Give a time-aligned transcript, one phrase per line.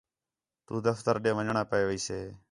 [0.65, 2.19] تَو دفتر ݙے ون٘ڄݨاں پئے ویسے